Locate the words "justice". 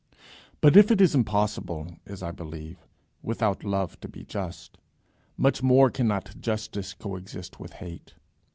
6.41-6.95